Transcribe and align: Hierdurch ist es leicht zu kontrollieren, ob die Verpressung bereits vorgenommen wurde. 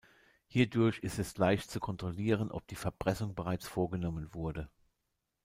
Hierdurch 0.47 0.97
ist 1.03 1.19
es 1.19 1.37
leicht 1.37 1.69
zu 1.69 1.79
kontrollieren, 1.79 2.49
ob 2.49 2.65
die 2.67 2.73
Verpressung 2.75 3.35
bereits 3.35 3.67
vorgenommen 3.67 4.33
wurde. 4.33 4.67